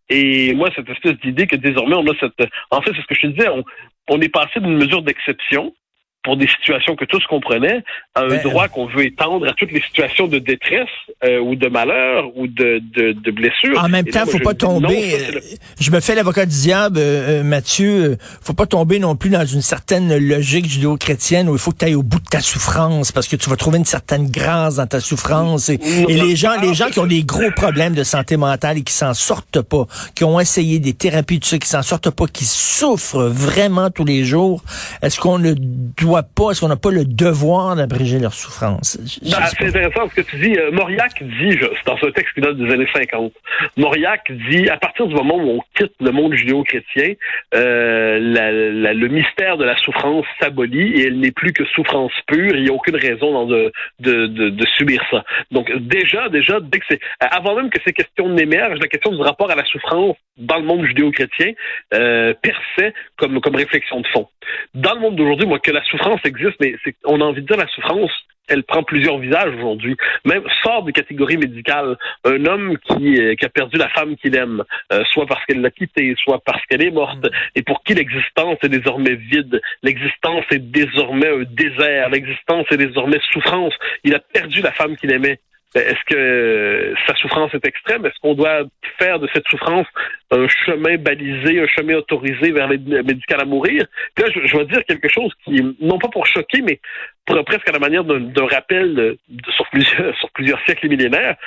Et 0.09 0.53
moi, 0.53 0.69
cette 0.75 0.89
espèce 0.89 1.17
d'idée 1.19 1.47
que 1.47 1.55
désormais, 1.55 1.95
on 1.95 2.05
a 2.07 2.15
cette... 2.19 2.49
En 2.69 2.81
fait, 2.81 2.91
c'est 2.95 3.01
ce 3.01 3.07
que 3.07 3.15
je 3.15 3.21
te 3.21 3.27
disais, 3.27 3.49
on, 3.49 3.63
on 4.09 4.19
est 4.19 4.29
passé 4.29 4.59
d'une 4.59 4.75
mesure 4.75 5.01
d'exception 5.01 5.73
pour 6.23 6.37
des 6.37 6.47
situations 6.47 6.95
que 6.95 7.05
tous 7.05 7.23
comprenaient, 7.27 7.83
à 8.13 8.21
un 8.21 8.27
ben, 8.27 8.41
droit 8.43 8.67
qu'on 8.67 8.85
veut 8.85 9.05
étendre 9.05 9.47
à 9.47 9.53
toutes 9.53 9.71
les 9.71 9.81
situations 9.81 10.27
de 10.27 10.37
détresse 10.37 10.87
euh, 11.23 11.39
ou 11.39 11.55
de 11.55 11.67
malheur 11.67 12.25
ou 12.35 12.47
de, 12.47 12.81
de, 12.95 13.13
de 13.13 13.31
blessure. 13.31 13.81
En 13.83 13.89
même 13.89 14.05
temps, 14.05 14.25
faut 14.25 14.39
pas 14.39 14.53
tomber. 14.53 15.15
Euh, 15.15 15.39
je 15.79 15.89
me 15.89 15.99
fais 15.99 16.13
l'avocat 16.13 16.45
du 16.45 16.55
diable, 16.55 16.97
euh, 16.99 17.43
Mathieu. 17.43 18.17
Faut 18.41 18.53
pas 18.53 18.67
tomber 18.67 18.99
non 18.99 19.15
plus 19.15 19.31
dans 19.31 19.45
une 19.45 19.61
certaine 19.61 20.15
logique 20.17 20.67
judéo-chrétienne 20.67 21.49
où 21.49 21.53
il 21.53 21.59
faut 21.59 21.71
que 21.71 21.77
tu 21.77 21.85
ailles 21.85 21.95
au 21.95 22.03
bout 22.03 22.19
de 22.19 22.27
ta 22.27 22.41
souffrance 22.41 23.11
parce 23.11 23.27
que 23.27 23.35
tu 23.35 23.49
vas 23.49 23.55
trouver 23.55 23.79
une 23.79 23.85
certaine 23.85 24.29
grâce 24.29 24.75
dans 24.75 24.87
ta 24.87 24.99
souffrance. 24.99 25.69
Et, 25.69 25.79
et 26.07 26.13
les 26.13 26.35
gens, 26.35 26.59
les 26.61 26.75
gens 26.75 26.89
qui 26.89 26.99
ont 26.99 27.07
des 27.07 27.23
gros 27.23 27.49
problèmes 27.55 27.95
de 27.95 28.03
santé 28.03 28.37
mentale 28.37 28.77
et 28.77 28.83
qui 28.83 28.93
s'en 28.93 29.15
sortent 29.15 29.61
pas, 29.61 29.87
qui 30.13 30.23
ont 30.23 30.39
essayé 30.39 30.77
des 30.77 30.93
thérapies, 30.93 31.39
tout 31.39 31.47
ça, 31.47 31.57
qui 31.57 31.67
s'en 31.67 31.81
sortent 31.81 32.11
pas, 32.11 32.27
qui 32.27 32.45
souffrent 32.45 33.23
vraiment 33.23 33.89
tous 33.89 34.05
les 34.05 34.23
jours, 34.23 34.63
est-ce 35.01 35.19
qu'on 35.19 35.39
ne 35.39 35.53
doit 35.53 36.10
doit 36.11 36.23
pas, 36.23 36.51
est-ce 36.51 36.61
qu'on 36.61 36.67
n'a 36.67 36.75
pas 36.75 36.91
le 36.91 37.05
devoir 37.05 37.75
d'abréger 37.75 38.19
leur 38.19 38.33
souffrance? 38.33 38.97
Ben, 39.23 39.45
c'est 39.57 39.67
intéressant 39.67 40.09
ce 40.09 40.15
que 40.15 40.21
tu 40.21 40.37
dis. 40.37 40.53
Euh, 40.57 40.71
Mauriac 40.71 41.23
dit, 41.23 41.57
c'est 41.59 41.85
dans 41.85 41.97
un 42.05 42.11
texte 42.11 42.33
qui 42.33 42.41
date 42.41 42.57
des 42.57 42.71
années 42.73 42.87
50, 42.93 43.31
Mauriac 43.77 44.29
dit, 44.49 44.69
à 44.69 44.77
partir 44.77 45.07
du 45.07 45.15
moment 45.15 45.37
où 45.37 45.49
on 45.57 45.59
quitte 45.77 45.93
le 46.01 46.11
monde 46.11 46.33
judéo-chrétien, 46.33 47.13
euh, 47.55 48.19
le 48.19 49.07
mystère 49.07 49.57
de 49.57 49.63
la 49.63 49.77
souffrance 49.77 50.25
s'abolit 50.39 50.99
et 50.99 51.07
elle 51.07 51.19
n'est 51.19 51.31
plus 51.31 51.53
que 51.53 51.63
souffrance 51.65 52.11
pure. 52.27 52.55
Il 52.55 52.63
n'y 52.63 52.69
a 52.69 52.73
aucune 52.73 52.97
raison 52.97 53.45
de, 53.45 53.71
de, 53.99 54.27
de, 54.27 54.49
de, 54.49 54.65
subir 54.77 55.01
ça. 55.09 55.23
Donc 55.51 55.71
déjà, 55.77 56.27
déjà, 56.29 56.59
dès 56.59 56.79
que 56.79 56.85
c'est, 56.89 56.99
avant 57.19 57.55
même 57.55 57.69
que 57.69 57.79
ces 57.85 57.93
questions 57.93 58.27
n'émergent, 58.27 58.79
la 58.79 58.87
question 58.87 59.11
du 59.11 59.21
rapport 59.21 59.49
à 59.49 59.55
la 59.55 59.65
souffrance 59.65 60.17
dans 60.37 60.57
le 60.57 60.65
monde 60.65 60.85
judéo-chrétien 60.85 61.53
euh, 61.93 62.33
perçait 62.41 62.93
comme, 63.17 63.39
comme 63.41 63.55
réflexion 63.55 64.01
de 64.01 64.07
fond. 64.07 64.27
Dans 64.73 64.93
le 64.95 64.99
monde 64.99 65.15
d'aujourd'hui, 65.15 65.47
moi, 65.47 65.59
que 65.59 65.71
la 65.71 65.83
souffrance 65.83 66.00
existe, 66.23 66.57
mais 66.59 66.75
c'est, 66.83 66.95
on 67.05 67.21
a 67.21 67.23
envie 67.23 67.41
de 67.41 67.47
dire 67.47 67.57
la 67.57 67.67
souffrance 67.67 68.11
elle 68.51 68.63
prend 68.63 68.83
plusieurs 68.83 69.17
visages 69.17 69.55
aujourd'hui. 69.55 69.95
Même 70.25 70.43
sort 70.61 70.83
des 70.83 70.91
catégories 70.91 71.37
médicales. 71.37 71.97
Un 72.25 72.45
homme 72.45 72.77
qui, 72.79 73.19
euh, 73.19 73.35
qui 73.35 73.45
a 73.45 73.49
perdu 73.49 73.77
la 73.77 73.89
femme 73.89 74.15
qu'il 74.17 74.35
aime, 74.35 74.63
euh, 74.91 75.03
soit 75.11 75.25
parce 75.25 75.43
qu'elle 75.45 75.61
l'a 75.61 75.71
quitté, 75.71 76.13
soit 76.21 76.41
parce 76.45 76.63
qu'elle 76.65 76.83
est 76.83 76.91
morte, 76.91 77.23
mm. 77.23 77.29
et 77.55 77.63
pour 77.63 77.83
qui 77.83 77.93
l'existence 77.93 78.57
est 78.63 78.69
désormais 78.69 79.15
vide. 79.15 79.61
L'existence 79.83 80.45
est 80.51 80.59
désormais 80.59 81.29
un 81.29 81.43
désert. 81.49 82.09
L'existence 82.09 82.65
est 82.71 82.77
désormais 82.77 83.19
souffrance. 83.31 83.73
Il 84.03 84.13
a 84.13 84.19
perdu 84.19 84.61
la 84.61 84.71
femme 84.71 84.95
qu'il 84.97 85.11
aimait. 85.11 85.39
Ben, 85.73 85.83
est-ce 85.87 86.03
que 86.05 86.93
sa 87.07 87.15
souffrance 87.15 87.53
est 87.53 87.65
extrême? 87.65 88.05
Est-ce 88.05 88.19
qu'on 88.21 88.33
doit 88.33 88.63
faire 88.99 89.19
de 89.19 89.29
cette 89.33 89.47
souffrance 89.47 89.87
un 90.29 90.47
chemin 90.47 90.97
balisé, 90.97 91.61
un 91.61 91.67
chemin 91.67 91.95
autorisé 91.95 92.51
vers 92.51 92.67
l'aide 92.67 92.87
médicale 93.05 93.41
à 93.41 93.45
mourir? 93.45 93.85
là, 94.17 94.25
je, 94.33 94.45
je 94.45 94.57
vais 94.57 94.65
dire 94.65 94.83
quelque 94.85 95.07
chose 95.07 95.31
qui, 95.45 95.61
non 95.79 95.97
pas 95.97 96.09
pour 96.09 96.27
choquer, 96.27 96.61
mais 96.61 96.79
pour, 97.25 97.41
presque 97.45 97.69
à 97.69 97.71
la 97.71 97.79
manière 97.79 98.03
d'un 98.03 98.47
rappel 98.47 99.15
sur, 99.55 99.65
plusieurs, 99.69 100.15
sur 100.19 100.29
plusieurs 100.31 100.61
siècles 100.65 100.87
et 100.87 100.89
millénaires. 100.89 101.37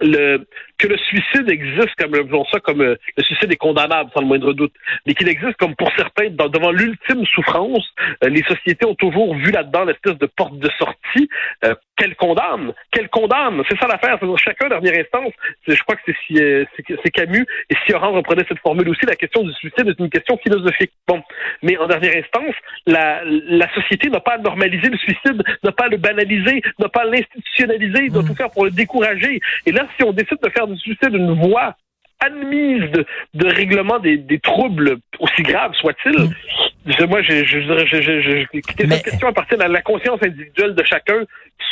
Le, 0.00 0.46
que 0.82 0.88
le 0.88 0.98
suicide 0.98 1.48
existe 1.48 1.94
comme 1.96 2.44
ça 2.50 2.58
comme 2.58 2.82
euh, 2.82 2.96
le 3.16 3.22
suicide 3.22 3.52
est 3.52 3.56
condamnable 3.56 4.10
sans 4.12 4.20
le 4.20 4.26
moindre 4.26 4.52
doute, 4.52 4.74
mais 5.06 5.14
qu'il 5.14 5.28
existe 5.28 5.56
comme 5.58 5.76
pour 5.76 5.90
certains 5.96 6.28
devant 6.30 6.72
l'ultime 6.72 7.24
souffrance, 7.26 7.86
euh, 8.24 8.28
les 8.28 8.42
sociétés 8.42 8.84
ont 8.84 8.96
toujours 8.96 9.34
vu 9.36 9.52
là-dedans 9.52 9.84
l'espèce 9.84 10.18
de 10.18 10.26
porte 10.26 10.58
de 10.58 10.68
sortie 10.78 11.28
euh, 11.64 11.74
qu'elle 11.96 12.16
condamne, 12.16 12.72
qu'elle 12.90 13.08
condamne. 13.08 13.62
C'est 13.68 13.78
ça 13.78 13.86
l'affaire. 13.86 14.18
Chacun, 14.36 14.68
dernière 14.68 14.98
instance, 14.98 15.32
je 15.68 15.80
crois 15.82 15.94
que 15.94 16.12
c'est 16.26 17.10
Camus 17.10 17.46
et 17.70 17.74
Sioran 17.86 18.12
reprenait 18.12 18.44
cette 18.48 18.58
formule 18.58 18.88
aussi. 18.88 19.06
La 19.06 19.14
question 19.14 19.44
du 19.44 19.52
suicide 19.52 19.86
est 19.86 20.00
une 20.00 20.10
question 20.10 20.36
philosophique. 20.38 20.90
Bon, 21.06 21.22
mais 21.62 21.76
en 21.76 21.86
dernière 21.86 22.16
instance, 22.16 22.54
la, 22.86 23.22
la 23.24 23.72
société 23.74 24.08
n'a 24.10 24.20
pas 24.20 24.34
à 24.34 24.38
normaliser 24.38 24.88
le 24.88 24.98
suicide, 24.98 25.44
n'a 25.62 25.72
pas 25.72 25.84
à 25.84 25.88
le 25.88 25.98
banaliser, 25.98 26.62
n'a 26.80 26.88
pas 26.88 27.02
à 27.02 27.04
l'institutionnaliser, 27.04 28.08
doit 28.08 28.22
mmh. 28.22 28.26
tout 28.26 28.34
faire 28.34 28.50
pour 28.50 28.64
le 28.64 28.72
décourager. 28.72 29.40
Et 29.66 29.70
là, 29.70 29.86
si 29.96 30.02
on 30.02 30.12
décide 30.12 30.38
de 30.42 30.48
faire 30.48 30.66
suicide 30.76 31.14
une 31.14 31.34
voie 31.34 31.76
admise 32.24 32.90
de, 33.34 33.46
règlement 33.46 33.98
des, 33.98 34.40
troubles, 34.42 34.98
aussi 35.18 35.42
graves 35.42 35.72
soit-il. 35.74 36.12
Mm. 36.18 37.06
Moi, 37.08 37.22
je, 37.22 37.44
je, 37.44 37.60
je, 37.60 38.44
cette 38.78 39.02
question 39.04 39.28
appartient 39.28 39.54
à 39.54 39.68
la 39.68 39.82
conscience 39.82 40.18
individuelle 40.22 40.74
de 40.74 40.82
chacun, 40.84 41.22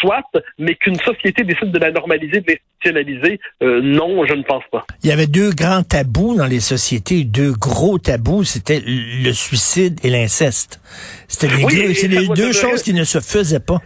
soit, 0.01 0.25
mais 0.59 0.75
qu'une 0.77 0.97
société 0.97 1.43
décide 1.43 1.73
de 1.73 1.79
la 1.79 1.91
normaliser, 1.91 2.41
de 2.41 2.47
l'institutionnaliser, 2.47 3.41
euh, 3.63 3.81
non, 3.83 4.25
je 4.25 4.35
ne 4.35 4.43
pense 4.43 4.63
pas. 4.71 4.87
Il 5.03 5.11
y 5.11 5.13
avait 5.13 5.27
deux 5.27 5.51
grands 5.51 5.83
tabous 5.83 6.37
dans 6.37 6.47
les 6.47 6.61
sociétés, 6.61 7.25
deux 7.25 7.53
gros 7.53 7.99
tabous, 7.99 8.45
c'était 8.45 8.83
le 8.87 9.33
suicide 9.33 9.99
et 10.05 10.11
l'inceste. 10.11 10.81
C'était 11.29 11.49
les 11.49 12.29
deux 12.29 12.53
choses 12.53 12.83
qui 12.83 12.95
ne 12.95 13.05
se 13.05 13.21
faisaient 13.21 13.61
pas 13.61 13.79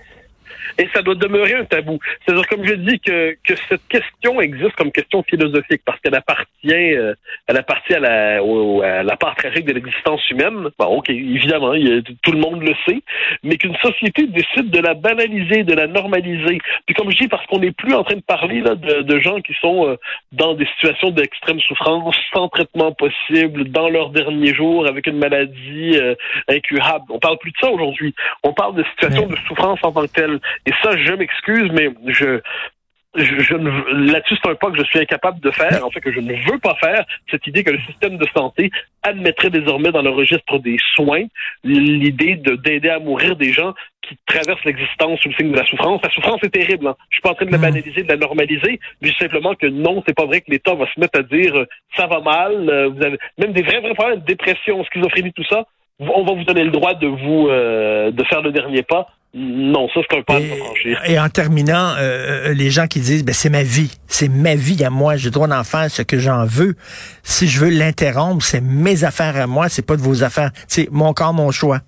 et 0.78 0.88
ça 0.94 1.02
doit 1.02 1.14
demeurer 1.14 1.54
un 1.54 1.64
tabou. 1.64 1.98
C'est-à-dire, 2.24 2.46
comme 2.48 2.64
je 2.64 2.74
dis, 2.74 3.00
que, 3.00 3.36
que 3.44 3.54
cette 3.68 3.86
question 3.88 4.40
existe 4.40 4.74
comme 4.76 4.92
question 4.92 5.22
philosophique 5.22 5.82
parce 5.84 6.00
qu'elle 6.00 6.14
appartient, 6.14 6.46
euh, 6.72 7.14
elle 7.46 7.56
appartient 7.56 7.94
à 7.94 8.00
la, 8.00 8.38
à 8.38 9.02
la 9.02 9.16
part 9.16 9.34
tragique 9.36 9.66
de 9.66 9.72
l'existence 9.72 10.28
humaine. 10.30 10.68
Bon, 10.78 10.86
ok, 10.86 11.10
évidemment, 11.10 11.72
tout 12.22 12.32
le 12.32 12.38
monde 12.38 12.62
le 12.62 12.74
sait, 12.86 13.00
mais 13.42 13.56
qu'une 13.56 13.76
société 13.76 14.26
décide 14.26 14.70
de 14.70 14.80
la 14.80 14.94
banaliser, 14.94 15.62
de 15.64 15.74
la 15.74 15.86
normaliser. 15.86 16.58
Puis 16.86 16.94
comme 16.94 17.10
je 17.10 17.18
dis, 17.18 17.28
parce 17.28 17.46
qu'on 17.46 17.58
n'est 17.58 17.72
plus 17.72 17.94
en 17.94 18.04
train 18.04 18.16
de 18.16 18.22
parler 18.22 18.60
là 18.60 18.74
de, 18.74 19.02
de 19.02 19.20
gens 19.20 19.40
qui 19.40 19.54
sont 19.60 19.88
euh, 19.88 19.96
dans 20.32 20.54
des 20.54 20.66
situations 20.76 21.10
d'extrême 21.10 21.60
souffrance, 21.60 22.16
sans 22.32 22.48
traitement 22.48 22.92
possible, 22.92 23.64
dans 23.68 23.88
leurs 23.88 24.10
derniers 24.10 24.54
jours, 24.54 24.86
avec 24.86 25.06
une 25.06 25.18
maladie 25.18 25.92
euh, 25.94 26.14
incurable. 26.48 27.04
On 27.10 27.18
parle 27.18 27.38
plus 27.38 27.52
de 27.52 27.56
ça 27.60 27.70
aujourd'hui. 27.70 28.14
On 28.42 28.52
parle 28.52 28.74
de 28.74 28.84
situations 28.84 29.26
de 29.26 29.36
souffrance 29.48 29.78
en 29.82 29.92
tant 29.92 30.02
que 30.02 30.12
telle. 30.12 30.40
Et 30.66 30.72
ça, 30.82 30.96
je 30.96 31.12
m'excuse, 31.12 31.70
mais 31.72 31.90
je, 32.06 32.40
je, 33.16 33.54
là-dessus, 33.54 34.36
c'est 34.42 34.50
un 34.50 34.54
pas 34.54 34.70
que 34.70 34.78
je 34.78 34.84
suis 34.84 34.98
incapable 34.98 35.40
de 35.40 35.50
faire, 35.50 35.86
en 35.86 35.90
fait, 35.90 36.00
que 36.00 36.12
je 36.12 36.20
ne 36.20 36.34
veux 36.50 36.58
pas 36.58 36.74
faire, 36.76 37.04
cette 37.30 37.46
idée 37.46 37.62
que 37.62 37.70
le 37.70 37.80
système 37.80 38.16
de 38.16 38.26
santé 38.36 38.70
admettrait 39.02 39.50
désormais 39.50 39.92
dans 39.92 40.02
le 40.02 40.10
registre 40.10 40.58
des 40.58 40.76
soins 40.94 41.24
l'idée 41.62 42.36
de 42.36 42.56
d'aider 42.56 42.88
à 42.88 42.98
mourir 42.98 43.36
des 43.36 43.52
gens 43.52 43.74
qui 44.02 44.18
traversent 44.26 44.64
l'existence 44.64 45.20
sous 45.20 45.28
le 45.28 45.34
signe 45.34 45.52
de 45.52 45.56
la 45.56 45.66
souffrance. 45.66 46.00
La 46.02 46.10
souffrance 46.10 46.40
est 46.42 46.50
terrible. 46.50 46.88
Hein. 46.88 46.96
Je 47.10 47.16
suis 47.16 47.22
pas 47.22 47.30
en 47.30 47.34
train 47.34 47.46
de 47.46 47.52
la 47.52 47.58
mm. 47.58 47.62
banaliser, 47.62 48.02
de 48.02 48.08
la 48.08 48.16
normaliser, 48.16 48.80
mais 49.00 49.12
simplement 49.18 49.54
que 49.54 49.66
non, 49.66 50.02
c'est 50.06 50.16
pas 50.16 50.26
vrai 50.26 50.40
que 50.40 50.50
l'État 50.50 50.74
va 50.74 50.86
se 50.92 50.98
mettre 50.98 51.20
à 51.20 51.22
dire 51.22 51.56
euh, 51.56 51.66
ça 51.96 52.06
va 52.06 52.20
mal, 52.20 52.68
euh, 52.68 52.88
vous 52.88 53.02
avez 53.02 53.18
même 53.38 53.52
des 53.52 53.62
vrais 53.62 53.80
vrais 53.80 53.94
problèmes, 53.94 54.20
dépression, 54.20 54.84
schizophrénie, 54.84 55.32
tout 55.32 55.44
ça. 55.44 55.64
On 56.00 56.24
va 56.24 56.34
vous 56.34 56.44
donner 56.44 56.64
le 56.64 56.72
droit 56.72 56.94
de 56.94 57.06
vous 57.06 57.48
euh, 57.48 58.10
de 58.10 58.24
faire 58.24 58.42
le 58.42 58.50
dernier 58.50 58.82
pas 58.82 59.08
non, 59.36 59.88
ça 59.88 60.00
c'est 60.08 60.16
un 60.16 60.22
pas 60.22 60.40
de 60.40 60.46
franchir. 60.46 61.00
Et 61.06 61.18
en 61.18 61.28
terminant, 61.28 61.94
euh, 61.98 62.50
euh, 62.50 62.54
les 62.54 62.70
gens 62.70 62.86
qui 62.86 63.00
disent, 63.00 63.24
ben 63.24 63.32
c'est 63.32 63.50
ma 63.50 63.64
vie, 63.64 63.90
c'est 64.06 64.28
ma 64.28 64.54
vie 64.54 64.84
à 64.84 64.90
moi, 64.90 65.16
j'ai 65.16 65.26
le 65.26 65.32
droit 65.32 65.48
d'en 65.48 65.64
faire 65.64 65.90
ce 65.90 66.02
que 66.02 66.18
j'en 66.18 66.44
veux. 66.46 66.76
Si 67.24 67.48
je 67.48 67.58
veux 67.58 67.70
l'interrompre, 67.70 68.44
c'est 68.44 68.60
mes 68.60 69.02
affaires 69.02 69.36
à 69.36 69.48
moi, 69.48 69.68
c'est 69.68 69.84
pas 69.84 69.96
de 69.96 70.02
vos 70.02 70.22
affaires. 70.22 70.50
C'est 70.68 70.88
mon 70.92 71.12
corps, 71.12 71.34
mon 71.34 71.50
choix. 71.50 71.80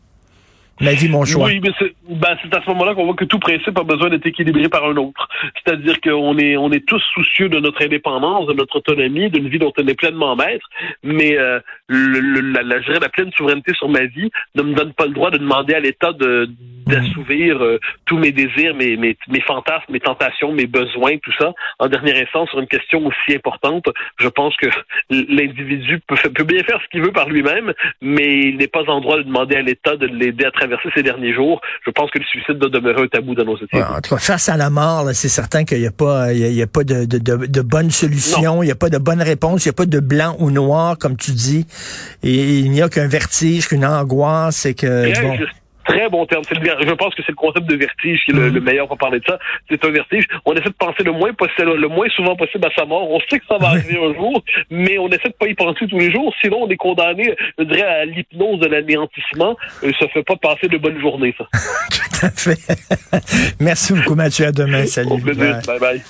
Ma 0.81 0.93
vie, 0.93 1.09
mon 1.09 1.25
choix. 1.25 1.47
Oui, 1.47 1.61
mais 1.63 1.71
c'est 1.79 1.95
ben, 2.09 2.37
à 2.53 2.63
ce 2.63 2.69
moment-là 2.69 2.95
qu'on 2.95 3.07
voit 3.07 3.15
que 3.15 3.25
tout 3.25 3.39
principe 3.39 3.79
a 3.79 3.83
besoin 3.83 4.11
d'être 4.11 4.27
équilibré 4.27 4.69
par 4.69 4.85
un 4.85 4.97
autre. 4.97 5.29
C'est-à-dire 5.55 6.01
qu'on 6.01 6.37
est 6.39 6.57
on 6.57 6.71
est 6.73 6.85
tous 6.85 7.03
soucieux 7.15 7.49
de 7.49 7.61
notre 7.61 7.83
indépendance, 7.83 8.47
de 8.47 8.53
notre 8.53 8.77
autonomie, 8.77 9.31
d'une 9.31 9.49
vie 9.49 9.59
dont 9.59 9.73
on 9.79 9.87
est 9.87 9.95
pleinement 9.95 10.37
maître, 10.37 10.69
mais 11.03 11.39
euh, 11.39 11.61
le, 11.87 12.41
la, 12.41 12.63
la, 12.63 12.81
la 12.81 13.09
pleine 13.09 13.31
souveraineté 13.37 13.73
sur 13.75 13.89
ma 13.89 14.05
vie 14.05 14.31
ne 14.55 14.63
me 14.63 14.75
donne 14.75 14.93
pas 14.93 15.07
le 15.07 15.13
droit 15.13 15.31
de 15.31 15.39
demander 15.39 15.75
à 15.75 15.81
l'État 15.81 16.13
de 16.13 16.51
d'assouvir 16.87 17.63
euh, 17.63 17.79
tous 18.05 18.19
mes 18.19 18.33
désirs, 18.33 18.75
mes, 18.75 18.97
mes, 18.97 19.17
mes 19.29 19.41
fantasmes, 19.41 19.91
mes 19.91 20.01
tentations, 20.01 20.53
mes 20.53 20.67
besoins, 20.67 21.17
tout 21.19 21.33
ça. 21.39 21.53
En 21.79 21.89
dernière 21.89 22.17
instance, 22.17 22.49
sur 22.51 22.61
une 22.61 22.69
question 22.69 23.05
aussi 23.05 23.37
importante, 23.37 23.87
je 24.19 24.29
pense 24.29 24.55
que 24.57 24.69
l'individu 25.11 26.01
peut, 26.07 26.17
peut, 26.35 26.45
bien 26.45 26.63
faire 26.63 26.81
ce 26.83 26.89
qu'il 26.91 27.03
veut 27.03 27.13
par 27.13 27.29
lui-même, 27.29 27.73
mais 28.01 28.41
il 28.49 28.57
n'est 28.57 28.69
pas 28.69 28.85
en 28.89 29.01
droit 29.01 29.17
de 29.19 29.23
demander 29.23 29.57
à 29.57 29.63
l'État 29.63 29.97
de 29.97 30.07
l'aider 30.07 30.45
à 30.45 30.51
traverser 30.51 30.89
ces 30.95 31.03
derniers 31.03 31.35
jours. 31.35 31.61
Je 31.85 31.91
pense 31.91 32.11
que 32.11 32.19
le 32.19 32.25
suicide 32.25 32.59
doit 32.59 32.71
demeurer 32.71 33.03
un 33.03 33.09
tabou 33.09 33.35
dans 33.35 33.45
nos 33.45 33.57
sociétés. 33.57 33.83
en 33.83 34.01
tout 34.01 34.15
cas, 34.15 34.21
face 34.21 34.49
à 34.49 34.57
la 34.57 34.71
mort, 34.71 35.09
c'est 35.13 35.29
certain 35.29 35.65
qu'il 35.65 35.81
n'y 35.81 35.87
a 35.87 35.93
pas, 35.93 36.33
il 36.33 36.53
y 36.53 36.63
a, 36.63 36.67
pas 36.67 36.85
de, 36.85 37.05
de, 37.05 37.19
de, 37.19 37.47
de 37.47 37.61
bonne 37.63 37.91
solution, 37.91 38.63
il 38.63 38.67
n'y 38.67 38.73
a 38.73 38.77
pas 38.77 38.91
de 38.91 38.99
bonne 38.99 39.23
réponse, 39.23 39.65
il 39.65 39.69
n'y 39.69 39.75
a 39.75 39.77
pas 39.77 39.87
de 39.87 40.01
blanc 40.01 40.37
ou 40.39 40.51
noir, 40.51 40.99
comme 40.99 41.17
tu 41.17 41.33
dis. 41.33 41.67
Et 42.23 42.59
il 42.59 42.71
n'y 42.71 42.83
a 42.83 42.89
qu'un 42.89 43.09
vertige, 43.09 43.69
qu'une 43.69 43.85
angoisse, 43.85 44.67
et 44.67 44.75
que... 44.75 45.21
bon 45.21 45.37
très 45.87 46.09
bon 46.09 46.27
terme. 46.27 46.43
je 46.51 46.93
pense 46.95 47.15
que 47.15 47.23
c'est 47.23 47.33
le 47.33 47.37
concept 47.37 47.67
de 47.67 47.77
vertige 47.77 48.21
qui 48.25 48.33
est 48.33 48.35
le, 48.35 48.51
mhm. 48.51 48.61
meilleur 48.61 48.89
pour 48.89 48.99
parler 48.99 49.21
de 49.21 49.25
ça. 49.27 49.39
C'est 49.71 49.83
un 49.85 49.91
vertige. 49.91 50.27
On 50.45 50.53
essaie 50.55 50.69
de 50.69 50.75
penser 50.75 51.03
le 51.03 51.13
moins 51.13 51.33
possible, 51.33 51.75
le 51.75 51.89
moins 51.89 52.09
souvent 52.11 52.37
possible 52.37 52.67
à 52.67 52.71
sa 52.77 52.85
mort. 52.85 53.11
On 53.11 53.21
sait 53.31 53.39
que 53.39 53.47
ça 53.49 53.59
va 53.59 53.69
arriver 53.71 53.99
un 53.99 54.15
jour, 54.15 54.43
mais 54.71 54.99
on 54.99 55.09
essaie 55.09 55.29
de 55.29 55.35
pas 55.39 55.47
y 55.47 55.55
penser 55.55 55.87
tous 55.89 55.99
les 55.99 56.11
jours. 56.11 56.35
Sinon, 56.41 56.63
on 56.63 56.69
est 56.69 56.77
condamné, 56.77 57.35
je 57.59 57.65
dirais, 57.65 57.83
à 57.83 58.05
l'hypnose 58.05 58.61
de 58.61 58.67
l'anéantissement. 58.67 59.57
Euh, 59.85 59.93
ça 59.99 60.09
fait 60.09 60.23
pas 60.23 60.37
passer 60.37 60.69
de 60.69 60.79
bonnes 60.79 61.01
journées, 61.01 61.35
ça. 61.39 61.47
Tout 62.21 62.27
à 62.27 62.31
fait. 62.31 62.59
Merci 63.61 63.93
beaucoup, 63.93 64.15
Mathieu. 64.15 64.47
À 64.47 64.53
demain. 64.53 64.87
Salut. 64.87 65.23
Bye 65.23 65.79
bye. 65.79 66.03